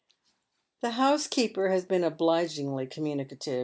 [0.81, 3.59] The housekeeper has been obligingly con»nunicative.